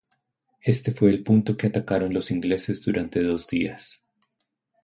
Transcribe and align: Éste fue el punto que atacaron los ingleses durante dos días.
Éste 0.63 0.93
fue 0.93 1.11
el 1.11 1.21
punto 1.21 1.55
que 1.55 1.67
atacaron 1.67 2.11
los 2.11 2.31
ingleses 2.31 2.81
durante 2.81 3.21
dos 3.21 3.45
días. 3.47 4.03